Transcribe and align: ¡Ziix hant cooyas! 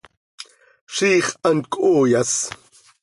¡Ziix 0.95 1.27
hant 1.43 1.67
cooyas! 1.73 2.33